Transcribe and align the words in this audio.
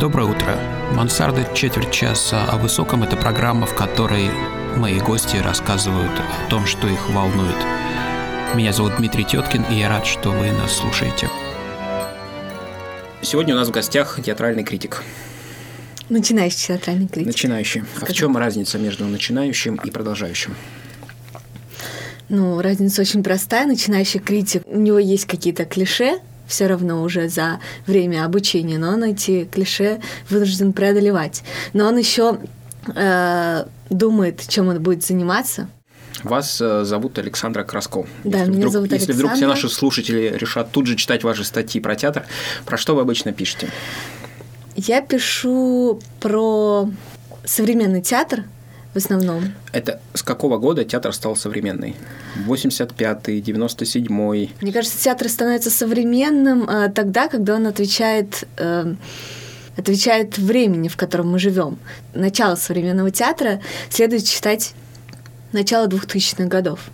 Доброе 0.00 0.26
утро. 0.28 0.58
Мансарда 0.92 1.48
четверть 1.54 1.92
часа 1.92 2.44
о 2.46 2.56
высоком– 2.56 3.02
это 3.04 3.16
программа, 3.16 3.64
в 3.64 3.76
которой 3.76 4.28
мои 4.76 4.98
гости 4.98 5.36
рассказывают 5.36 6.10
о 6.10 6.50
том, 6.50 6.66
что 6.66 6.88
их 6.88 7.08
волнует. 7.10 7.54
Меня 8.56 8.72
зовут 8.72 8.96
Дмитрий 8.96 9.24
Теткин, 9.24 9.62
и 9.70 9.74
я 9.76 9.88
рад, 9.88 10.04
что 10.04 10.30
вы 10.30 10.50
нас 10.50 10.72
слушаете. 10.72 11.30
Сегодня 13.22 13.54
у 13.54 13.56
нас 13.56 13.68
в 13.68 13.70
гостях 13.70 14.18
театральный 14.20 14.64
критик. 14.64 15.04
Начинающий 16.08 16.66
театральный 16.66 17.06
критик. 17.06 17.28
Начинающий. 17.28 17.84
Скажи. 17.94 18.06
А 18.06 18.12
в 18.12 18.16
чем 18.16 18.36
разница 18.36 18.78
между 18.78 19.04
начинающим 19.06 19.76
и 19.76 19.90
продолжающим? 19.92 20.56
Ну, 22.28 22.60
разница 22.60 23.00
очень 23.00 23.22
простая. 23.22 23.64
Начинающий 23.66 24.18
критик, 24.18 24.64
у 24.66 24.76
него 24.76 24.98
есть 24.98 25.26
какие-то 25.26 25.64
клише, 25.64 26.18
все 26.46 26.66
равно 26.66 27.02
уже 27.02 27.28
за 27.28 27.60
время 27.86 28.24
обучения, 28.24 28.78
но 28.78 28.90
он 28.90 29.04
эти 29.04 29.44
клише 29.44 30.00
вынужден 30.28 30.72
преодолевать. 30.72 31.42
Но 31.72 31.86
он 31.86 31.98
еще 31.98 32.38
э, 32.94 33.64
думает, 33.90 34.46
чем 34.48 34.68
он 34.68 34.82
будет 34.82 35.04
заниматься. 35.04 35.68
Вас 36.22 36.60
э, 36.60 36.84
зовут 36.84 37.18
Александра 37.18 37.64
Краско. 37.64 38.06
Да, 38.24 38.38
если 38.38 38.50
меня 38.50 38.58
вдруг, 38.58 38.72
зовут 38.72 38.92
Если 38.92 39.04
Александра. 39.12 39.14
вдруг 39.14 39.36
все 39.36 39.46
наши 39.46 39.68
слушатели 39.68 40.36
решат 40.38 40.70
тут 40.70 40.86
же 40.86 40.96
читать 40.96 41.22
ваши 41.22 41.44
статьи 41.44 41.80
про 41.80 41.96
театр, 41.96 42.24
про 42.64 42.76
что 42.76 42.94
вы 42.94 43.02
обычно 43.02 43.32
пишете? 43.32 43.70
Я 44.76 45.02
пишу 45.02 46.00
про 46.20 46.88
современный 47.44 48.00
театр, 48.00 48.44
в 48.94 48.96
основном. 48.96 49.52
Это 49.72 50.00
с 50.14 50.22
какого 50.22 50.58
года 50.58 50.84
театр 50.84 51.12
стал 51.12 51.36
современный? 51.36 51.96
85-й, 52.46 53.40
97-й? 53.40 54.52
Мне 54.60 54.72
кажется, 54.72 55.02
театр 55.02 55.28
становится 55.28 55.70
современным 55.70 56.68
э, 56.68 56.90
тогда, 56.90 57.28
когда 57.28 57.56
он 57.56 57.66
отвечает... 57.66 58.44
Э, 58.56 58.94
отвечает 59.76 60.38
времени, 60.38 60.86
в 60.86 60.96
котором 60.96 61.32
мы 61.32 61.40
живем. 61.40 61.78
Начало 62.14 62.54
современного 62.54 63.10
театра 63.10 63.60
следует 63.90 64.24
считать 64.24 64.72
начало 65.50 65.88
2000-х 65.88 66.44
годов. 66.44 66.90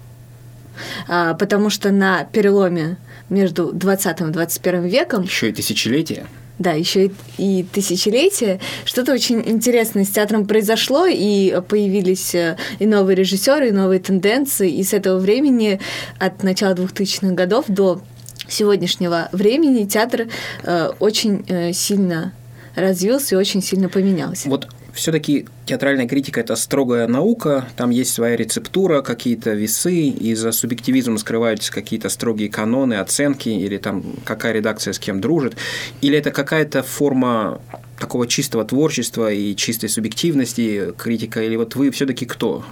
А, 1.07 1.35
потому 1.35 1.69
что 1.69 1.91
на 1.91 2.25
переломе 2.25 2.97
между 3.29 3.71
20 3.73 4.21
и 4.21 4.25
21 4.25 4.87
веком... 4.87 5.23
Еще 5.25 5.51
и 5.51 5.53
тысячелетие 5.53 6.27
да, 6.61 6.73
еще 6.73 7.07
и, 7.07 7.13
и 7.39 7.63
тысячелетие, 7.65 8.61
что-то 8.85 9.13
очень 9.13 9.43
интересное 9.49 10.05
с 10.05 10.11
театром 10.11 10.47
произошло, 10.47 11.07
и 11.07 11.61
появились 11.69 12.35
э, 12.35 12.57
и 12.79 12.87
новые 12.87 13.17
режиссеры, 13.17 13.71
и 13.71 13.73
новые 13.73 13.99
тенденции, 13.99 14.71
и 14.71 14.85
с 14.85 14.93
этого 14.93 15.19
времени, 15.19 15.81
от 16.19 16.43
начала 16.43 16.75
2000-х 16.75 17.35
годов 17.35 17.65
до 17.67 18.03
сегодняшнего 18.47 19.31
времени, 19.33 19.87
театр 19.87 20.29
э, 20.63 20.91
очень 21.01 21.45
э, 21.49 21.73
сильно 21.73 22.35
развился 22.77 23.37
и 23.37 23.39
очень 23.39 23.63
сильно 23.63 23.89
поменялся. 23.89 24.51
Вот 24.51 24.69
все-таки 25.01 25.47
театральная 25.65 26.07
критика– 26.07 26.41
это 26.43 26.57
строгая 26.57 27.09
наука, 27.09 27.67
там 27.75 27.89
есть 27.89 28.13
своя 28.13 28.37
рецептура, 28.37 29.01
какие-то 29.01 29.53
весы, 29.53 30.09
и 30.09 30.35
за 30.35 30.53
субъективизмом 30.53 31.17
скрываются 31.17 31.73
какие-то 31.73 32.11
строгие 32.11 32.51
каноны, 32.51 32.95
оценки, 32.95 33.49
или 33.49 33.79
там 33.79 34.05
какая 34.25 34.53
редакция 34.53 34.93
с 34.93 34.99
кем 34.99 35.23
дружит, 35.23 35.57
или 36.03 36.19
это 36.19 36.31
какая-то 36.33 36.83
форма 36.83 37.63
такого 37.99 38.27
чистого 38.27 38.63
творчества 38.67 39.33
и 39.33 39.57
чистой 39.57 39.89
субъективности 39.89 40.93
критика, 40.99 41.43
или 41.43 41.57
вот 41.57 41.77
вы 41.77 41.91
все-таки 41.93 42.27
кто? 42.27 42.63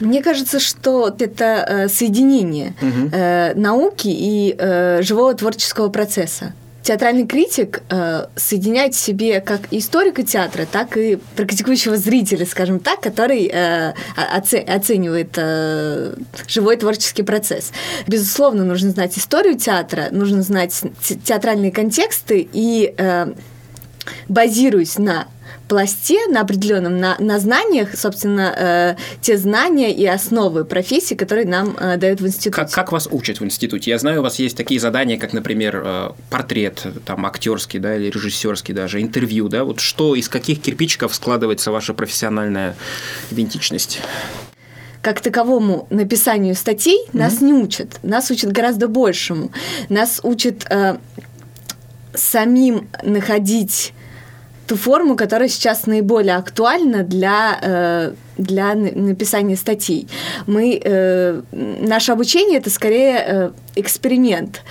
Мне 0.00 0.22
кажется, 0.22 0.60
что 0.60 1.14
это 1.18 1.44
э, 1.44 1.88
соединение 1.88 2.74
угу. 2.80 3.60
науки 3.60 4.08
и 4.08 4.56
э, 4.58 5.02
живого 5.02 5.34
творческого 5.34 5.90
процесса 5.90 6.54
театральный 6.82 7.26
критик 7.26 7.82
э, 7.90 8.26
соединяет 8.36 8.94
в 8.94 8.98
себе 8.98 9.40
как 9.40 9.60
историка 9.70 10.22
театра, 10.22 10.66
так 10.70 10.96
и 10.96 11.18
практикующего 11.36 11.96
зрителя, 11.96 12.46
скажем 12.46 12.80
так, 12.80 13.00
который 13.00 13.50
э, 13.52 13.92
оце 14.16 14.60
оценивает 14.60 15.34
э, 15.36 16.14
живой 16.46 16.76
творческий 16.76 17.22
процесс. 17.22 17.72
Безусловно, 18.06 18.64
нужно 18.64 18.90
знать 18.90 19.16
историю 19.18 19.58
театра, 19.58 20.08
нужно 20.10 20.42
знать 20.42 20.80
театральные 21.24 21.72
контексты 21.72 22.48
и 22.52 22.94
э, 22.96 23.32
базируясь 24.28 24.98
на 24.98 25.26
пласте, 25.68 26.26
на 26.28 26.40
определенном, 26.40 26.98
на, 26.98 27.16
на 27.18 27.38
знаниях, 27.38 27.96
собственно, 27.96 28.54
э, 28.56 28.96
те 29.20 29.36
знания 29.36 29.94
и 29.94 30.04
основы 30.06 30.64
профессии, 30.64 31.14
которые 31.14 31.46
нам 31.46 31.76
э, 31.78 31.96
дают 31.96 32.20
в 32.20 32.26
институте. 32.26 32.50
Как, 32.50 32.70
как 32.70 32.92
вас 32.92 33.08
учат 33.10 33.40
в 33.40 33.44
институте? 33.44 33.90
Я 33.90 33.98
знаю, 33.98 34.20
у 34.20 34.22
вас 34.22 34.38
есть 34.38 34.56
такие 34.56 34.80
задания, 34.80 35.18
как, 35.18 35.32
например, 35.32 35.82
э, 35.84 36.10
портрет, 36.28 36.86
там, 37.04 37.24
актерский, 37.24 37.78
да, 37.78 37.96
или 37.96 38.10
режиссерский 38.10 38.74
даже, 38.74 39.00
интервью, 39.00 39.48
да, 39.48 39.64
вот 39.64 39.80
что, 39.80 40.14
из 40.14 40.28
каких 40.28 40.60
кирпичиков 40.60 41.14
складывается 41.14 41.70
ваша 41.70 41.94
профессиональная 41.94 42.76
идентичность? 43.30 44.00
как 45.02 45.22
таковому 45.22 45.86
написанию 45.88 46.54
статей 46.54 47.06
mm-hmm. 47.06 47.18
нас 47.18 47.40
не 47.40 47.54
учат. 47.54 47.98
Нас 48.02 48.30
учат 48.30 48.52
гораздо 48.52 48.86
большему. 48.86 49.50
Нас 49.88 50.20
учат 50.22 50.66
э, 50.68 50.98
самим 52.12 52.88
находить 53.02 53.94
ту 54.70 54.76
форму, 54.76 55.16
которая 55.16 55.48
сейчас 55.48 55.86
наиболее 55.86 56.36
актуальна 56.36 57.02
для, 57.02 57.58
э, 57.60 58.12
для 58.38 58.76
написания 58.76 59.56
статей. 59.56 60.06
Мы, 60.46 60.80
э, 60.80 61.42
наше 61.50 62.12
обучение 62.12 62.58
это 62.58 62.70
скорее 62.70 63.24
э, 63.26 63.50
эксперимент. 63.74 64.62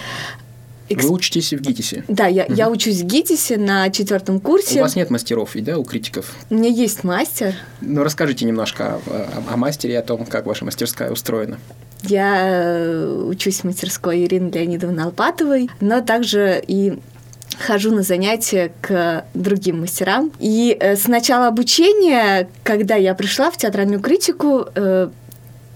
Экс... 0.87 1.03
Вы 1.03 1.11
учитесь 1.11 1.51
в 1.51 1.59
ГИТИСе? 1.59 2.05
Да, 2.07 2.27
я, 2.27 2.45
угу. 2.45 2.53
я 2.53 2.69
учусь 2.69 3.01
в 3.01 3.05
ГИТИСе 3.07 3.57
на 3.57 3.89
четвертом 3.89 4.39
курсе. 4.39 4.79
У 4.79 4.83
вас 4.83 4.95
нет 4.95 5.09
мастеров, 5.09 5.57
и 5.57 5.61
да, 5.61 5.77
у 5.77 5.83
критиков? 5.83 6.33
У 6.49 6.55
меня 6.55 6.69
есть 6.69 7.03
мастер. 7.03 7.55
Ну, 7.81 8.01
расскажите 8.01 8.45
немножко 8.45 9.01
о, 9.05 9.43
о, 9.49 9.53
о 9.53 9.57
мастере 9.57 9.95
и 9.95 9.97
о 9.97 10.01
том, 10.01 10.25
как 10.25 10.45
ваша 10.45 10.63
мастерская 10.63 11.11
устроена. 11.11 11.59
Я 12.03 13.05
учусь 13.25 13.59
в 13.59 13.63
мастерской 13.65 14.23
Ирины 14.23 14.49
Леонидовны 14.49 15.01
Алпатовой, 15.01 15.69
но 15.81 15.99
также 15.99 16.63
и 16.65 16.97
хожу 17.59 17.91
на 17.91 18.01
занятия 18.01 18.71
к 18.81 19.25
другим 19.33 19.81
мастерам. 19.81 20.31
И 20.39 20.75
э, 20.79 20.95
с 20.95 21.07
начала 21.07 21.47
обучения, 21.47 22.49
когда 22.63 22.95
я 22.95 23.13
пришла 23.13 23.51
в 23.51 23.57
театральную 23.57 23.99
критику, 23.99 24.65
э, 24.73 25.09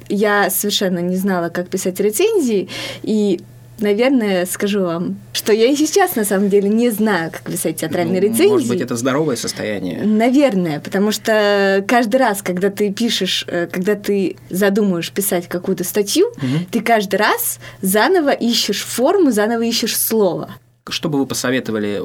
я 0.10 0.50
совершенно 0.50 1.00
не 1.00 1.16
знала, 1.16 1.50
как 1.50 1.70
писать 1.70 2.00
рецензии, 2.00 2.70
и 3.04 3.40
наверное, 3.80 4.46
скажу 4.46 4.82
вам, 4.82 5.18
что 5.34 5.54
я 5.54 5.66
и 5.66 5.76
сейчас 5.76 6.16
на 6.16 6.24
самом 6.24 6.50
деле 6.50 6.70
не 6.70 6.90
знаю, 6.90 7.32
как 7.32 7.44
писать 7.44 7.78
театральные 7.78 8.22
ну, 8.22 8.28
рецензии. 8.28 8.52
Может 8.52 8.68
быть, 8.70 8.82
это 8.82 8.96
здоровое 8.96 9.36
состояние? 9.36 10.04
Наверное, 10.04 10.80
потому 10.80 11.12
что 11.12 11.84
каждый 11.88 12.18
раз, 12.18 12.42
когда 12.42 12.70
ты 12.70 12.92
пишешь, 12.92 13.46
э, 13.48 13.68
когда 13.68 13.96
ты 13.96 14.38
задумаешь 14.50 15.12
писать 15.12 15.48
какую-то 15.48 15.84
статью, 15.84 16.28
угу. 16.28 16.66
ты 16.72 16.82
каждый 16.82 17.16
раз 17.16 17.60
заново 17.82 18.32
ищешь 18.32 18.84
форму, 18.84 19.32
заново 19.32 19.64
ищешь 19.64 19.98
слово. 19.98 20.50
Что 20.90 21.08
бы 21.08 21.18
вы 21.18 21.26
посоветовали, 21.26 22.02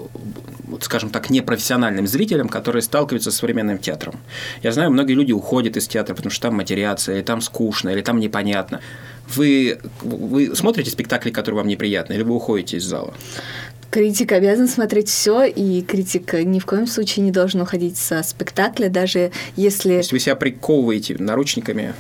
вот, 0.69 0.84
скажем 0.84 1.11
так, 1.11 1.31
непрофессиональным 1.31 2.06
зрителям, 2.06 2.49
которые 2.49 2.83
сталкиваются 2.83 3.33
с 3.33 3.37
современным 3.37 3.78
театром? 3.78 4.15
Я 4.62 4.71
знаю, 4.71 4.93
многие 4.93 5.15
люди 5.15 5.33
уходят 5.33 5.77
из 5.77 5.89
театра, 5.89 6.15
потому 6.15 6.31
что 6.31 6.43
там 6.43 6.55
материация, 6.55 7.16
или 7.16 7.22
там 7.22 7.41
скучно, 7.41 7.89
или 7.89 8.03
там 8.03 8.21
непонятно. 8.21 8.81
Вы, 9.34 9.81
вы 10.00 10.55
смотрите 10.55 10.91
спектакли, 10.93 11.31
которые 11.31 11.59
вам 11.59 11.66
неприятны, 11.66 12.15
или 12.15 12.22
вы 12.22 12.37
уходите 12.37 12.77
из 12.77 12.84
зала? 12.84 13.15
Критик 13.91 14.31
обязан 14.31 14.69
смотреть 14.69 15.09
все, 15.09 15.45
и 15.45 15.83
критик 15.83 16.34
ни 16.34 16.60
в 16.60 16.66
коем 16.66 16.87
случае 16.87 17.25
не 17.25 17.33
должен 17.33 17.60
уходить 17.60 17.97
со 17.97 18.22
спектакля, 18.22 18.89
даже 18.89 19.33
если... 19.56 19.89
То 19.89 19.97
есть 19.97 20.12
вы 20.12 20.21
себя 20.21 20.37
приковываете 20.37 21.16
наручниками 21.19 21.95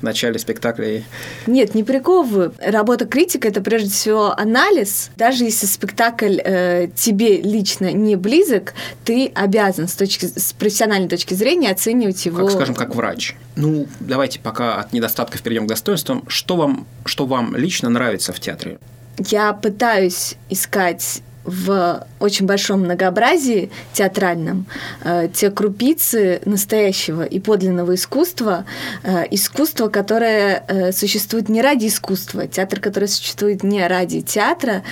в 0.00 0.02
начале 0.02 0.38
спектакля? 0.38 1.02
Нет, 1.46 1.74
не 1.74 1.84
приковываю. 1.84 2.54
Работа 2.58 3.06
критика 3.06 3.48
это 3.48 3.60
прежде 3.60 3.90
всего 3.90 4.38
анализ. 4.38 5.10
Даже 5.16 5.44
если 5.44 5.66
спектакль 5.66 6.38
э, 6.42 6.88
тебе 6.94 7.40
лично 7.40 7.92
не 7.92 8.16
близок, 8.16 8.74
ты 9.04 9.30
обязан 9.34 9.88
с, 9.88 9.94
точки, 9.94 10.26
с 10.26 10.52
профессиональной 10.52 11.08
точки 11.08 11.34
зрения 11.34 11.70
оценивать 11.70 12.24
его. 12.26 12.38
Как, 12.38 12.50
скажем, 12.50 12.74
как 12.74 12.94
врач. 12.94 13.36
Ну, 13.56 13.86
давайте 14.00 14.40
пока 14.40 14.76
от 14.76 14.92
недостатков 14.92 15.42
перейдем 15.42 15.66
к 15.66 15.68
достоинствам. 15.68 16.24
Что 16.28 16.56
вам, 16.56 16.86
что 17.04 17.26
вам 17.26 17.54
лично 17.56 17.88
нравится 17.90 18.32
в 18.32 18.40
театре? 18.40 18.78
Я 19.18 19.52
пытаюсь 19.52 20.36
искать 20.48 21.22
в 21.44 22.06
очень 22.18 22.46
большом 22.46 22.80
многообразии 22.80 23.70
театральном 23.92 24.66
э, 25.02 25.28
те 25.32 25.50
крупицы 25.50 26.40
настоящего 26.44 27.22
и 27.22 27.40
подлинного 27.40 27.94
искусства, 27.94 28.66
э, 29.02 29.24
искусство, 29.30 29.88
которое 29.88 30.64
э, 30.68 30.92
существует 30.92 31.48
не 31.48 31.62
ради 31.62 31.86
искусства, 31.86 32.46
театр, 32.46 32.80
который 32.80 33.08
существует 33.08 33.62
не 33.62 33.86
ради 33.86 34.20
театра, 34.20 34.82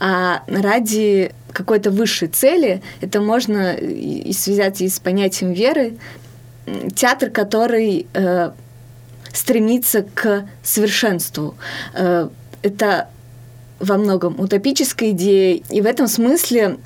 а 0.00 0.42
ради 0.46 1.32
какой-то 1.52 1.90
высшей 1.90 2.28
цели. 2.28 2.82
Это 3.00 3.20
можно 3.20 3.74
и 3.74 4.32
связать 4.32 4.80
и 4.80 4.88
с 4.88 4.98
понятием 5.00 5.52
веры. 5.52 5.98
Театр, 6.94 7.30
который 7.30 8.06
стремится 9.32 10.02
к 10.02 10.46
совершенству. 10.62 11.54
Это 12.62 13.08
во 13.80 13.96
многом 13.96 14.38
утопическая 14.38 15.10
идея. 15.10 15.62
И 15.70 15.80
в 15.80 15.86
этом 15.86 16.06
смысле 16.08 16.78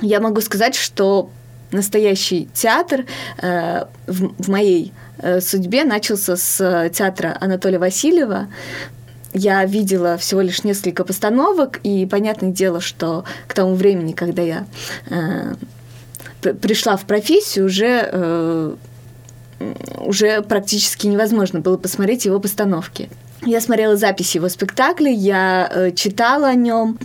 я 0.00 0.20
могу 0.20 0.40
сказать, 0.40 0.74
что 0.74 1.30
настоящий 1.70 2.48
театр 2.52 3.06
э, 3.40 3.86
в, 4.06 4.42
в 4.42 4.48
моей 4.48 4.92
э, 5.18 5.40
судьбе 5.40 5.84
начался 5.84 6.36
с 6.36 6.90
театра 6.92 7.36
Анатолия 7.40 7.78
Васильева. 7.78 8.48
Я 9.34 9.64
видела 9.64 10.18
всего 10.18 10.42
лишь 10.42 10.62
несколько 10.62 11.04
постановок, 11.04 11.80
и 11.82 12.04
понятное 12.04 12.50
дело, 12.50 12.80
что 12.80 13.24
к 13.46 13.54
тому 13.54 13.74
времени, 13.74 14.12
когда 14.12 14.42
я 14.42 14.66
э, 15.08 15.54
пришла 16.54 16.96
в 16.96 17.04
профессию, 17.06 17.66
уже 17.66 18.08
э, 18.12 18.74
уже 20.04 20.42
практически 20.42 21.06
невозможно 21.06 21.60
было 21.60 21.76
посмотреть 21.76 22.24
его 22.24 22.40
постановки. 22.40 23.08
Я 23.44 23.60
смотрела 23.60 23.96
записи 23.96 24.36
его 24.36 24.48
спектакля, 24.48 25.10
я 25.10 25.70
э, 25.72 25.90
читала 25.92 26.48
о 26.48 26.54
нем, 26.54 26.96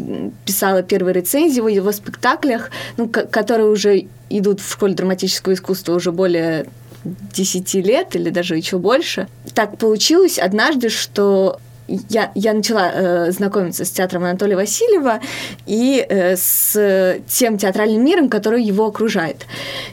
писала 0.45 0.83
первые 0.83 1.13
рецензии 1.13 1.61
о 1.61 1.67
его 1.67 1.91
спектаклях, 1.91 2.69
ну, 2.97 3.09
которые 3.09 3.69
уже 3.69 4.05
идут 4.29 4.59
в 4.59 4.71
школе 4.71 4.93
драматического 4.93 5.53
искусства 5.53 5.93
уже 5.93 6.11
более 6.11 6.67
10 7.03 7.73
лет 7.75 8.15
или 8.15 8.29
даже 8.29 8.55
еще 8.55 8.77
больше. 8.77 9.27
Так 9.55 9.77
получилось 9.77 10.37
однажды, 10.37 10.89
что 10.89 11.59
я, 11.87 12.31
я 12.35 12.53
начала 12.53 12.91
э, 12.93 13.31
знакомиться 13.31 13.85
с 13.85 13.91
театром 13.91 14.25
Анатолия 14.25 14.55
Васильева 14.55 15.21
и 15.65 16.05
э, 16.07 16.35
с 16.35 17.19
тем 17.27 17.57
театральным 17.57 18.03
миром, 18.03 18.29
который 18.29 18.61
его 18.61 18.85
окружает. 18.85 19.45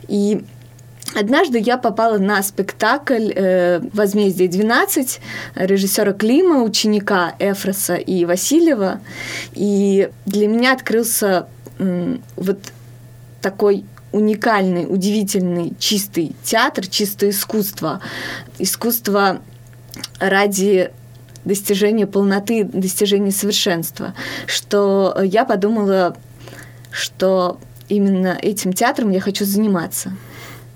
И 0.09 0.43
Однажды 1.15 1.59
я 1.59 1.79
попала 1.79 2.19
на 2.19 2.43
спектакль 2.43 3.31
э, 3.35 3.81
«Возмездие 3.93 4.49
12» 4.49 5.21
режиссера 5.55 6.13
Клима, 6.13 6.63
ученика 6.63 7.35
Эфроса 7.39 7.95
и 7.95 8.25
Васильева. 8.25 9.01
И 9.53 10.11
для 10.27 10.49
меня 10.49 10.73
открылся 10.73 11.49
вот 12.37 12.59
такой 13.41 13.85
уникальный, 14.13 14.87
удивительный, 14.89 15.75
чистый 15.79 16.35
театр, 16.43 16.87
чистое 16.87 17.31
искусство. 17.31 18.01
Искусство 18.59 19.41
ради 20.19 20.91
достижения 21.45 22.07
полноты, 22.07 22.65
достижения 22.65 23.33
совершенства. 23.33 24.15
Что 24.47 25.17
я 25.23 25.45
подумала, 25.45 26.17
что 26.91 27.59
именно 27.89 28.39
этим 28.41 28.73
театром 28.73 29.11
я 29.11 29.21
хочу 29.21 29.45
заниматься 29.45 30.13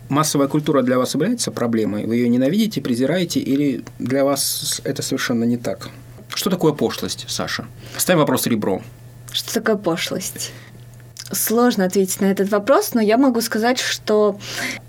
массовая 0.08 0.48
культура 0.48 0.82
для 0.82 0.98
вас 0.98 1.14
является 1.14 1.50
проблемой? 1.50 2.06
Вы 2.06 2.16
ее 2.16 2.28
ненавидите, 2.28 2.80
презираете, 2.80 3.40
или 3.40 3.84
для 3.98 4.24
вас 4.24 4.80
это 4.84 5.02
совершенно 5.02 5.44
не 5.44 5.56
так? 5.56 5.88
Что 6.34 6.50
такое 6.50 6.72
пошлость, 6.72 7.24
Саша? 7.28 7.66
Ставь 7.96 8.16
вопрос 8.16 8.46
ребро. 8.46 8.82
Что 9.32 9.54
такое 9.54 9.76
пошлость? 9.76 10.52
Сложно 11.30 11.84
ответить 11.84 12.20
на 12.20 12.26
этот 12.26 12.50
вопрос, 12.50 12.94
но 12.94 13.00
я 13.00 13.18
могу 13.18 13.40
сказать, 13.42 13.78
что 13.78 14.38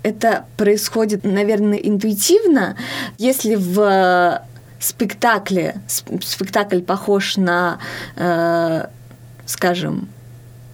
это 0.02 0.46
происходит, 0.56 1.24
наверное, 1.24 1.78
интуитивно. 1.78 2.76
Если 3.18 3.56
в 3.56 4.42
спектакле 4.78 5.76
спектакль 6.22 6.80
похож 6.80 7.36
на, 7.36 7.78
э, 8.16 8.86
скажем, 9.44 10.08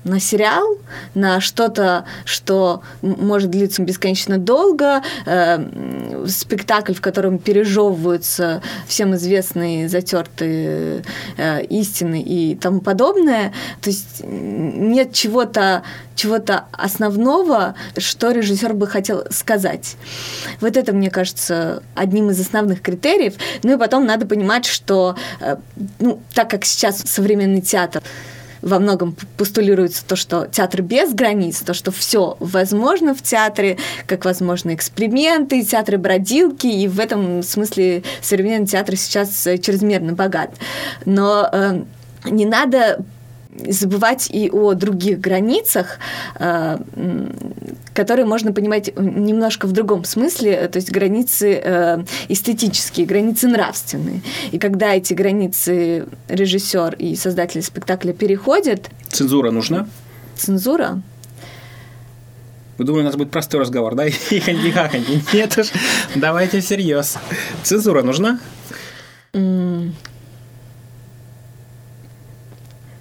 на 0.07 0.21
сериал, 0.21 0.79
на 1.15 1.41
что-то, 1.41 2.05
что 2.25 2.83
может 3.03 3.51
длиться 3.51 3.83
бесконечно 3.83 4.39
долго, 4.39 5.03
э, 5.27 6.27
спектакль, 6.27 6.95
в 6.95 7.01
котором 7.01 7.39
пережевываются 7.39 8.63
всем 8.87 9.15
известные 9.17 9.89
затертые 9.89 11.03
э, 11.37 11.65
истины 11.65 12.23
и 12.23 12.55
тому 12.55 12.81
подобное. 12.81 13.53
То 13.81 13.91
есть 13.91 14.23
нет 14.25 15.13
чего-то 15.13 15.83
чего-то 16.15 16.65
основного, 16.73 17.75
что 17.99 18.31
режиссер 18.31 18.73
бы 18.73 18.87
хотел 18.87 19.25
сказать. 19.31 19.97
Вот 20.63 20.77
это, 20.79 20.95
мне 20.95 21.11
кажется, 21.11 21.83
одним 21.95 22.31
из 22.31 22.41
основных 22.41 22.81
критериев. 22.81 23.35
Ну 23.63 23.75
и 23.75 23.79
потом 23.79 24.07
надо 24.07 24.25
понимать, 24.25 24.65
что, 24.65 25.15
э, 25.41 25.57
ну, 25.99 26.21
так 26.33 26.49
как 26.49 26.65
сейчас 26.65 27.03
современный 27.03 27.61
театр 27.61 28.03
во 28.67 28.81
многом 28.81 29.17
постулируется 29.37 30.05
то, 30.05 30.17
что 30.17 30.49
театр 30.49 30.83
без 30.83 31.15
границ, 31.15 31.61
то, 31.61 31.73
что 31.73 31.93
все 31.93 32.37
возможно 32.41 33.15
в 33.15 33.23
театре, 33.23 33.79
как 34.07 34.25
возможны 34.25 34.75
эксперименты, 34.75 35.63
театры 35.63 35.99
бродилки, 35.99 36.67
и 36.67 36.89
в 36.89 36.99
этом 36.99 37.45
смысле 37.45 38.03
современный 38.21 38.67
театр 38.67 38.97
сейчас 38.97 39.45
чрезмерно 39.63 40.15
богат. 40.15 40.51
Но 41.05 41.49
э, 41.51 41.83
не 42.25 42.45
надо 42.45 43.05
забывать 43.69 44.29
и 44.31 44.51
о 44.51 44.75
других 44.75 45.21
границах, 45.21 45.99
э, 46.39 46.79
которые 47.95 48.27
можно 48.27 48.53
понимать 48.53 48.93
немножко 48.97 49.67
в 49.67 49.73
другом 49.73 50.05
смысле, 50.05 50.69
то 50.69 50.77
есть 50.77 50.91
границы 50.91 51.61
э, 51.63 52.05
эстетические, 52.29 53.07
границы 53.07 53.49
нравственные. 53.49 54.23
И 54.53 54.59
когда 54.59 54.95
эти 54.95 55.15
границы 55.15 56.07
режиссер 56.29 56.97
и 56.99 57.17
создатель 57.17 57.63
спектакля 57.63 58.13
переходят... 58.13 58.91
Цензура 59.09 59.51
нужна? 59.51 59.89
Цензура? 60.37 61.03
Вы 62.79 62.85
думали, 62.85 63.03
у 63.03 63.05
нас 63.07 63.17
будет 63.17 63.31
простой 63.31 63.61
разговор, 63.61 63.95
да? 63.95 64.07
И 64.07 64.11
ханди 64.11 65.23
Нет 65.33 65.57
уж, 65.59 65.69
давайте 66.15 66.61
всерьез. 66.61 67.17
Цензура 67.63 68.03
нужна? 68.03 68.39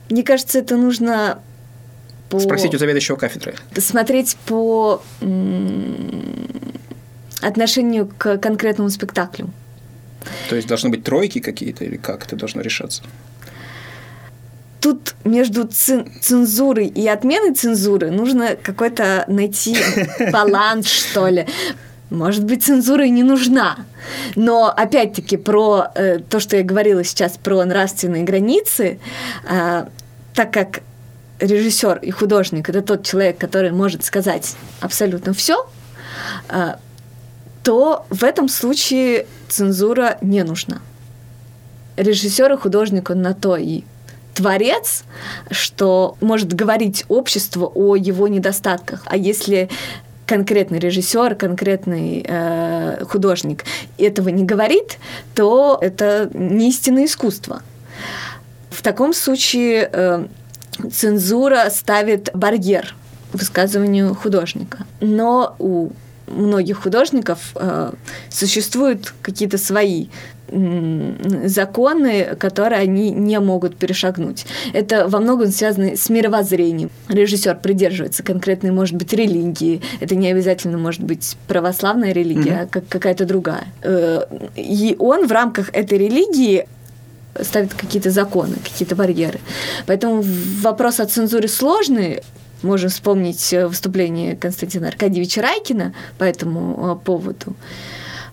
Мне 0.10 0.24
кажется, 0.24 0.60
это 0.60 0.78
нужно 0.78 1.40
по... 2.30 2.40
Спросить 2.40 2.74
у 2.74 2.78
заведующего 2.78 3.16
кафедры. 3.16 3.56
Смотреть 3.78 4.38
по 4.46 5.02
отношению 7.42 8.08
к 8.18 8.38
конкретному 8.38 8.90
спектаклю. 8.90 9.50
То 10.50 10.56
есть 10.56 10.68
должны 10.68 10.90
быть 10.90 11.04
тройки 11.04 11.40
какие-то 11.40 11.86
или 11.86 11.98
как 11.98 12.26
это 12.26 12.36
должно 12.36 12.62
решаться? 12.62 13.04
Тут 14.82 15.16
между 15.24 15.68
цензурой 15.68 16.88
и 16.88 17.08
отменой 17.08 17.54
цензуры 17.54 18.12
нужно 18.12 18.56
какой-то 18.56 19.26
найти 19.28 19.78
баланс, 20.32 20.88
что 20.88 21.28
ли. 21.28 21.48
Может 22.10 22.44
быть, 22.44 22.64
цензура 22.64 23.06
и 23.06 23.10
не 23.10 23.24
нужна. 23.24 23.78
Но 24.36 24.68
опять-таки 24.68 25.38
про 25.38 25.88
э, 25.96 26.20
то, 26.20 26.40
что 26.40 26.58
я 26.58 26.64
говорила 26.64 27.04
сейчас 27.04 27.38
про 27.38 27.64
нравственные 27.66 28.24
границы, 28.24 29.00
э, 29.50 29.86
так 30.34 30.54
как 30.54 30.82
режиссер 31.40 32.00
и 32.00 32.12
художник 32.12 32.70
это 32.70 32.82
тот 32.82 33.04
человек, 33.04 33.38
который 33.38 33.72
может 33.72 34.04
сказать 34.06 34.56
абсолютно 34.82 35.34
все, 35.34 35.68
э, 36.50 36.76
то 37.64 38.06
в 38.12 38.24
этом 38.24 38.50
случае 38.50 39.26
цензура 39.50 40.18
не 40.22 40.44
нужна. 40.44 40.82
Режиссер 41.98 42.54
и 42.54 42.58
художник 42.58 43.10
он 43.10 43.22
на 43.22 43.34
то 43.34 43.58
и 43.58 43.84
творец, 44.36 45.04
что 45.50 46.18
может 46.22 46.54
говорить 46.54 47.06
обществу 47.08 47.72
о 47.74 47.96
его 47.96 48.28
недостатках. 48.28 49.02
А 49.06 49.18
если 49.18 49.70
конкретный 50.26 50.80
режиссер, 50.80 51.36
конкретный 51.36 52.26
э, 52.28 53.06
художник 53.06 53.64
этого 53.98 54.30
не 54.30 54.44
говорит, 54.44 54.98
то 55.34 55.78
это 55.82 56.30
не 56.34 56.70
истинное 56.70 57.06
искусство. 57.06 57.62
В 58.70 58.82
таком 58.82 59.14
случае 59.14 59.90
э, 59.92 60.26
цензура 60.92 61.70
ставит 61.70 62.30
барьер 62.34 62.96
высказыванию 63.34 64.16
художника. 64.16 64.86
Но 65.02 65.56
у 65.60 65.90
многих 66.28 66.84
художников 66.84 67.52
э, 67.56 67.92
существуют 68.30 69.14
какие-то 69.22 69.58
свои 69.58 70.08
законы, 70.48 72.36
которые 72.38 72.82
они 72.82 73.12
не 73.12 73.40
могут 73.40 73.76
перешагнуть. 73.76 74.46
Это 74.74 75.08
во 75.08 75.20
многом 75.20 75.52
связано 75.52 75.96
с 75.96 76.10
мировоззрением. 76.10 76.92
Режиссер 77.10 77.58
придерживается 77.58 78.24
конкретной, 78.24 78.72
может 78.72 78.96
быть, 78.96 79.12
религии. 79.14 79.82
Это 80.00 80.16
не 80.16 80.30
обязательно 80.30 80.78
может 80.78 81.02
быть 81.02 81.36
православная 81.48 82.12
религия, 82.12 82.52
mm-hmm. 82.52 82.64
а 82.64 82.68
как 82.68 82.88
какая-то 82.88 83.26
другая. 83.26 83.66
Э, 83.82 84.26
и 84.56 84.96
он 85.00 85.28
в 85.28 85.32
рамках 85.32 85.70
этой 85.74 85.98
религии 85.98 86.68
ставит 87.42 87.74
какие-то 87.74 88.12
законы, 88.12 88.56
какие-то 88.64 88.96
барьеры. 88.96 89.40
Поэтому 89.88 90.24
вопрос 90.62 91.00
о 91.00 91.06
цензуре 91.06 91.48
сложный. 91.48 92.22
Можем 92.62 92.90
вспомнить 92.90 93.52
выступление 93.52 94.36
Константина 94.36 94.88
Аркадьевича 94.88 95.42
Райкина 95.42 95.94
по 96.18 96.24
этому 96.24 96.94
э, 96.94 97.06
поводу 97.06 97.56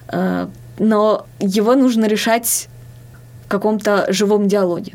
э, 0.08 0.46
но 0.82 1.26
его 1.38 1.76
нужно 1.76 2.06
решать 2.06 2.68
в 3.46 3.48
каком-то 3.48 4.06
живом 4.12 4.48
диалоге. 4.48 4.94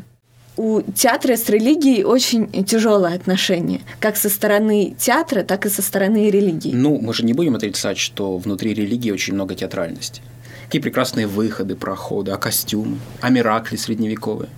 У 0.58 0.82
театра 0.82 1.36
с 1.36 1.48
религией 1.48 2.04
очень 2.04 2.64
тяжелое 2.64 3.14
отношение, 3.14 3.80
как 3.98 4.16
со 4.16 4.28
стороны 4.28 4.94
театра, 4.98 5.44
так 5.44 5.64
и 5.64 5.70
со 5.70 5.80
стороны 5.80 6.30
религии. 6.30 6.72
Ну, 6.74 6.98
мы 7.00 7.14
же 7.14 7.24
не 7.24 7.32
будем 7.32 7.54
отрицать, 7.54 7.96
что 7.96 8.36
внутри 8.36 8.74
религии 8.74 9.10
очень 9.10 9.34
много 9.34 9.54
театральности. 9.54 10.20
Какие 10.66 10.82
прекрасные 10.82 11.26
выходы, 11.26 11.74
проходы, 11.74 12.32
а 12.32 12.36
костюмы, 12.36 12.98
а 13.22 13.30
миракли 13.30 13.76
средневековые. 13.76 14.50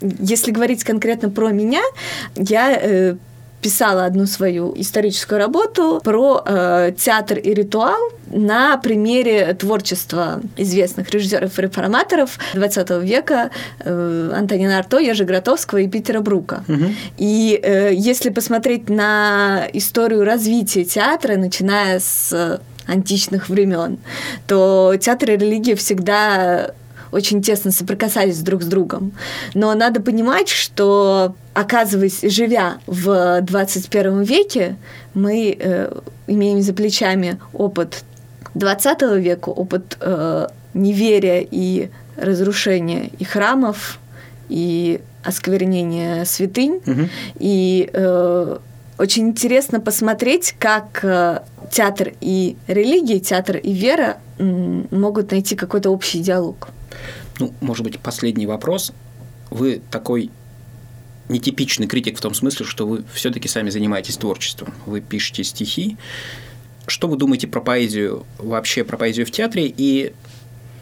Если 0.00 0.52
говорить 0.52 0.84
конкретно 0.84 1.30
про 1.30 1.50
меня, 1.50 1.82
я 2.36 2.78
э, 2.80 3.16
писала 3.60 4.04
одну 4.04 4.26
свою 4.26 4.72
историческую 4.76 5.38
работу 5.38 6.00
про 6.04 6.42
э, 6.44 6.92
театр 6.96 7.38
и 7.38 7.52
ритуал 7.54 7.98
на 8.30 8.76
примере 8.76 9.54
творчества 9.54 10.40
известных 10.56 11.10
режиссеров 11.10 11.58
и 11.58 11.62
реформаторов 11.62 12.38
20 12.54 12.90
века 13.02 13.50
э, 13.80 14.32
Антонина 14.34 14.78
Арто, 14.78 14.98
Ежи 14.98 15.24
Гротовского 15.24 15.78
и 15.78 15.88
Питера 15.88 16.20
Брука. 16.20 16.64
Угу. 16.68 16.84
И 17.16 17.58
э, 17.62 17.92
если 17.94 18.30
посмотреть 18.30 18.88
на 18.88 19.66
историю 19.72 20.24
развития 20.24 20.84
театра, 20.84 21.36
начиная 21.36 22.00
с 22.00 22.60
античных 22.86 23.48
времен, 23.48 23.98
то 24.46 24.94
театр 25.00 25.32
и 25.32 25.36
религия 25.36 25.74
всегда 25.74 26.72
очень 27.12 27.42
тесно 27.42 27.70
соприкасались 27.70 28.40
друг 28.40 28.62
с 28.62 28.66
другом. 28.66 29.12
Но 29.54 29.74
надо 29.74 30.00
понимать, 30.00 30.48
что, 30.48 31.34
оказываясь, 31.54 32.20
живя 32.22 32.78
в 32.86 33.40
21 33.42 34.22
веке, 34.22 34.76
мы 35.14 35.56
э, 35.58 35.92
имеем 36.26 36.62
за 36.62 36.72
плечами 36.72 37.38
опыт 37.52 38.04
20 38.54 39.02
века, 39.20 39.48
опыт 39.50 39.96
э, 40.00 40.46
неверия 40.74 41.46
и 41.48 41.90
разрушения 42.16 43.10
и 43.18 43.24
храмов, 43.24 43.98
и 44.48 45.00
осквернения 45.24 46.24
святынь. 46.24 46.80
Угу. 46.86 47.08
И 47.38 47.90
э, 47.92 48.58
очень 48.98 49.28
интересно 49.28 49.80
посмотреть, 49.80 50.54
как 50.58 51.04
э, 51.04 51.40
театр 51.70 52.12
и 52.20 52.56
религия, 52.66 53.20
театр 53.20 53.56
и 53.56 53.72
вера 53.72 54.18
могут 54.38 55.30
найти 55.32 55.56
какой-то 55.56 55.90
общий 55.90 56.20
диалог. 56.20 56.68
Ну, 57.38 57.54
может 57.60 57.84
быть, 57.84 57.98
последний 57.98 58.46
вопрос. 58.46 58.92
Вы 59.50 59.80
такой 59.90 60.30
нетипичный 61.28 61.86
критик 61.86 62.18
в 62.18 62.20
том 62.20 62.34
смысле, 62.34 62.66
что 62.66 62.86
вы 62.86 63.04
все-таки 63.12 63.48
сами 63.48 63.70
занимаетесь 63.70 64.16
творчеством. 64.16 64.74
Вы 64.86 65.00
пишете 65.00 65.44
стихи. 65.44 65.96
Что 66.86 67.06
вы 67.06 67.16
думаете 67.16 67.46
про 67.46 67.60
поэзию, 67.60 68.24
вообще 68.38 68.82
про 68.82 68.96
поэзию 68.96 69.26
в 69.26 69.30
театре? 69.30 69.72
И 69.76 70.14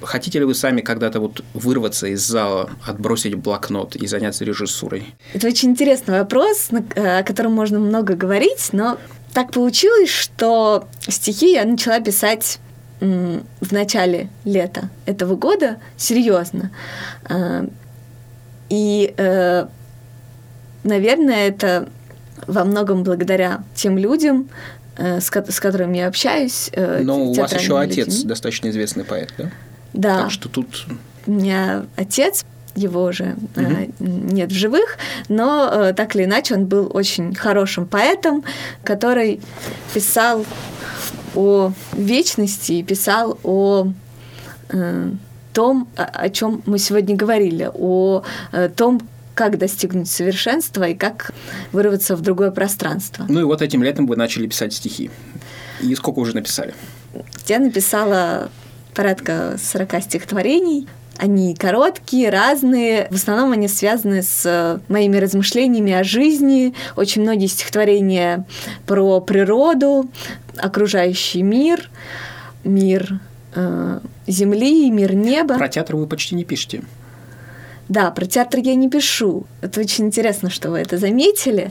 хотите 0.00 0.38
ли 0.38 0.44
вы 0.44 0.54
сами 0.54 0.80
когда-то 0.80 1.20
вот 1.20 1.44
вырваться 1.52 2.06
из 2.06 2.24
зала, 2.24 2.70
отбросить 2.84 3.34
блокнот 3.34 3.96
и 3.96 4.06
заняться 4.06 4.44
режиссурой? 4.44 5.14
Это 5.34 5.48
очень 5.48 5.70
интересный 5.70 6.20
вопрос, 6.20 6.68
о 6.94 7.22
котором 7.24 7.52
можно 7.52 7.80
много 7.80 8.14
говорить, 8.14 8.68
но 8.72 8.98
так 9.32 9.50
получилось, 9.52 10.10
что 10.10 10.88
стихи 11.08 11.52
я 11.52 11.64
начала 11.64 12.00
писать 12.00 12.58
в 13.00 13.72
начале 13.72 14.28
лета 14.44 14.88
этого 15.04 15.36
года 15.36 15.76
серьезно. 15.96 16.70
А, 17.24 17.66
и, 18.68 19.14
э, 19.16 19.66
наверное, 20.82 21.48
это 21.48 21.88
во 22.46 22.64
многом 22.64 23.02
благодаря 23.02 23.64
тем 23.74 23.98
людям, 23.98 24.48
э, 24.96 25.20
с, 25.20 25.30
которыми 25.30 25.98
я 25.98 26.08
общаюсь. 26.08 26.70
Э, 26.72 27.00
Но 27.02 27.26
у 27.26 27.34
вас 27.34 27.52
еще 27.52 27.78
отец 27.78 28.06
людьми. 28.06 28.24
достаточно 28.24 28.68
известный 28.70 29.04
поэт, 29.04 29.32
да? 29.36 29.50
Да. 29.92 30.22
Так 30.22 30.30
что 30.30 30.48
тут... 30.48 30.86
У 31.26 31.32
меня 31.32 31.84
отец, 31.96 32.44
его 32.76 33.04
уже 33.04 33.36
угу. 33.56 33.92
нет 33.98 34.52
в 34.52 34.54
живых, 34.54 34.96
но 35.28 35.92
так 35.96 36.14
или 36.14 36.24
иначе 36.24 36.54
он 36.54 36.66
был 36.66 36.90
очень 36.94 37.34
хорошим 37.34 37.86
поэтом, 37.86 38.44
который 38.84 39.40
писал 39.92 40.44
о 41.36 41.72
вечности 41.92 42.72
и 42.72 42.82
писал 42.82 43.38
о 43.44 43.88
э, 44.70 45.10
том, 45.52 45.88
о 45.96 46.28
чем 46.30 46.62
мы 46.66 46.78
сегодня 46.78 47.16
говорили, 47.16 47.70
о 47.72 48.22
э, 48.52 48.68
том, 48.68 49.00
как 49.34 49.58
достигнуть 49.58 50.10
совершенства 50.10 50.84
и 50.88 50.94
как 50.94 51.32
вырваться 51.72 52.16
в 52.16 52.22
другое 52.22 52.50
пространство. 52.50 53.26
Ну 53.28 53.40
и 53.40 53.44
вот 53.44 53.62
этим 53.62 53.82
летом 53.82 54.06
вы 54.06 54.16
начали 54.16 54.46
писать 54.46 54.72
стихи. 54.72 55.10
И 55.82 55.94
сколько 55.94 56.20
уже 56.20 56.34
написали? 56.34 56.74
Я 57.46 57.58
написала 57.58 58.50
порядка 58.94 59.56
40 59.62 60.02
стихотворений. 60.02 60.88
Они 61.18 61.54
короткие, 61.54 62.30
разные. 62.30 63.08
В 63.10 63.14
основном 63.14 63.52
они 63.52 63.68
связаны 63.68 64.22
с 64.22 64.80
моими 64.88 65.16
размышлениями 65.16 65.92
о 65.92 66.04
жизни. 66.04 66.74
Очень 66.96 67.22
многие 67.22 67.46
стихотворения 67.46 68.44
про 68.86 69.20
природу, 69.20 70.10
окружающий 70.56 71.42
мир, 71.42 71.88
мир 72.64 73.20
э, 73.54 74.00
Земли, 74.26 74.90
мир 74.90 75.14
неба. 75.14 75.56
Про 75.56 75.68
театр 75.68 75.96
вы 75.96 76.06
почти 76.06 76.34
не 76.34 76.44
пишете. 76.44 76.82
Да, 77.88 78.10
про 78.10 78.26
театр 78.26 78.60
я 78.60 78.74
не 78.74 78.90
пишу. 78.90 79.46
Это 79.60 79.80
очень 79.80 80.06
интересно, 80.06 80.50
что 80.50 80.70
вы 80.70 80.78
это 80.78 80.98
заметили. 80.98 81.70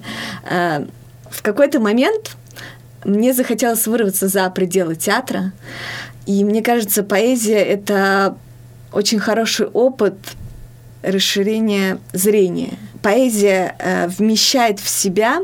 Э, 0.50 0.86
в 1.30 1.44
какой-то 1.44 1.80
момент 1.80 2.38
мне 3.04 3.34
захотелось 3.34 3.86
вырваться 3.86 4.28
за 4.28 4.50
пределы 4.50 4.96
театра. 4.96 5.52
И 6.26 6.44
мне 6.44 6.64
кажется, 6.64 7.04
поэзия— 7.04 7.60
это 7.64 8.38
очень 8.96 9.20
хороший 9.20 9.68
опыт 9.68 10.16
расширения 11.04 12.00
зрения. 12.14 12.80
Поэзия 13.02 13.76
э, 13.78 14.08
вмещает 14.08 14.80
в 14.80 14.90
себя 14.90 15.42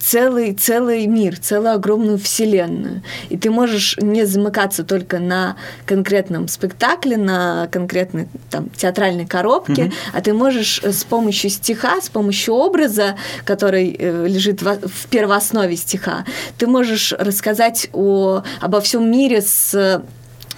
целый, 0.00 0.54
целый 0.54 1.06
мир, 1.06 1.36
целую 1.38 1.74
огромную 1.74 2.18
вселенную. 2.18 3.02
И 3.28 3.36
ты 3.36 3.50
можешь 3.50 3.96
не 3.98 4.24
замыкаться 4.24 4.84
только 4.84 5.18
на 5.18 5.56
конкретном 5.84 6.48
спектакле, 6.48 7.16
на 7.16 7.68
конкретной 7.70 8.28
там, 8.50 8.68
театральной 8.70 9.26
коробке, 9.26 9.82
mm-hmm. 9.82 9.94
а 10.12 10.20
ты 10.20 10.32
можешь 10.32 10.80
э, 10.82 10.92
с 10.92 11.04
помощью 11.04 11.50
стиха, 11.50 12.00
с 12.00 12.08
помощью 12.08 12.54
образа, 12.54 13.16
который 13.44 13.94
э, 13.98 14.26
лежит 14.26 14.62
в, 14.62 14.88
в 14.88 15.06
первооснове 15.08 15.76
стиха, 15.76 16.24
ты 16.56 16.66
можешь 16.66 17.12
рассказать 17.12 17.88
о, 17.92 18.42
обо 18.60 18.80
всем 18.80 19.10
мире 19.10 19.42
с 19.42 20.02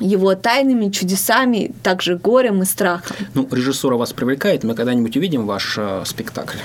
его 0.00 0.34
тайнами, 0.34 0.90
чудесами, 0.90 1.72
также 1.82 2.16
горем 2.16 2.62
и 2.62 2.64
страхом. 2.64 3.16
Ну, 3.34 3.48
режиссура 3.50 3.96
вас 3.96 4.12
привлекает, 4.12 4.64
мы 4.64 4.74
когда-нибудь 4.74 5.16
увидим 5.16 5.46
ваш 5.46 5.76
э, 5.78 6.02
спектакль 6.04 6.58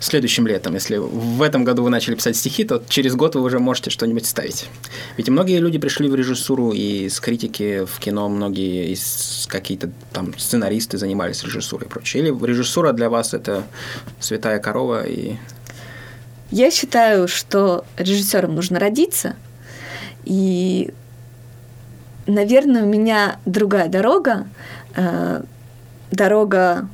следующим 0.00 0.46
летом. 0.46 0.74
Если 0.74 0.96
в 0.96 1.42
этом 1.42 1.64
году 1.64 1.82
вы 1.82 1.90
начали 1.90 2.14
писать 2.14 2.36
стихи, 2.36 2.64
то 2.64 2.82
через 2.88 3.14
год 3.14 3.34
вы 3.34 3.42
уже 3.42 3.58
можете 3.58 3.90
что-нибудь 3.90 4.26
ставить. 4.26 4.66
Ведь 5.16 5.28
многие 5.28 5.58
люди 5.58 5.78
пришли 5.78 6.08
в 6.08 6.14
режиссуру 6.14 6.72
и 6.72 7.08
с 7.08 7.20
критики 7.20 7.84
в 7.84 7.98
кино, 7.98 8.28
многие 8.28 8.92
из 8.92 9.46
какие-то 9.48 9.90
там 10.12 10.36
сценаристы 10.38 10.98
занимались 10.98 11.42
режиссурой 11.44 11.86
и 11.86 11.90
прочее. 11.90 12.22
Или 12.22 12.46
режиссура 12.46 12.92
для 12.92 13.10
вас 13.10 13.34
это 13.34 13.64
святая 14.20 14.58
корова 14.58 15.06
и... 15.06 15.36
Я 16.50 16.70
считаю, 16.70 17.28
что 17.28 17.84
режиссером 17.98 18.54
нужно 18.54 18.78
родиться, 18.78 19.36
и 20.24 20.94
наверное, 22.28 22.84
у 22.84 22.86
меня 22.86 23.38
другая 23.44 23.88
дорога, 23.88 24.46
э, 24.94 25.42
дорога 26.10 26.88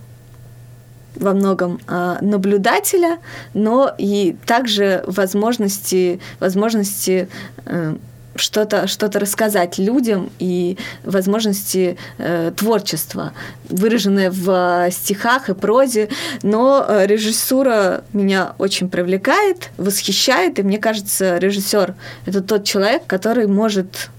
во 1.17 1.33
многом 1.33 1.81
э, 1.87 2.17
наблюдателя, 2.21 3.19
но 3.53 3.93
и 3.99 4.37
также 4.47 5.05
возможности, 5.07 6.21
возможности 6.41 7.29
э, 7.67 7.97
что-то 8.37 8.87
что 8.87 9.11
рассказать 9.19 9.79
людям 9.79 10.31
и 10.38 10.76
возможности 11.05 11.97
э, 12.19 12.53
творчества, 12.57 13.33
выраженное 13.69 14.31
в 14.31 14.91
стихах 14.91 15.49
и 15.49 15.55
прозе. 15.55 16.09
Но 16.43 16.85
э, 16.87 17.07
режиссура 17.07 18.05
меня 18.12 18.55
очень 18.59 18.88
привлекает, 18.88 19.71
восхищает, 19.76 20.59
и 20.59 20.62
мне 20.62 20.79
кажется, 20.79 21.38
режиссер 21.38 21.95
это 22.26 22.41
тот 22.43 22.64
человек, 22.64 23.07
который 23.07 23.47
может 23.47 24.11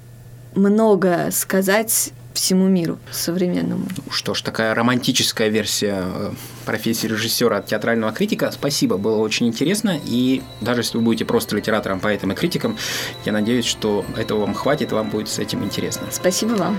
много 0.56 1.30
сказать 1.32 2.14
всему 2.34 2.68
миру 2.68 3.00
современному. 3.12 3.86
Что 4.10 4.34
ж, 4.34 4.42
такая 4.42 4.76
романтическая 4.76 5.48
версия 5.48 6.04
э, 6.06 6.32
профессии 6.66 7.08
режиссера 7.08 7.58
от 7.58 7.68
театрального 7.68 8.12
критика. 8.12 8.52
Спасибо, 8.52 8.98
было 8.98 9.18
очень 9.18 9.48
интересно. 9.48 10.00
И 10.06 10.44
даже 10.62 10.82
если 10.82 10.98
вы 10.98 11.04
будете 11.04 11.26
просто 11.26 11.56
литератором, 11.56 12.00
поэтом 12.00 12.34
и 12.34 12.36
критиком, 12.36 12.78
я 13.26 13.32
надеюсь, 13.32 13.66
что 13.66 14.06
этого 14.18 14.42
вам 14.42 14.54
хватит, 14.54 14.92
вам 14.92 15.10
будет 15.10 15.30
с 15.30 15.40
этим 15.40 15.64
интересно. 15.64 16.08
Спасибо 16.12 16.52
вам. 16.52 16.78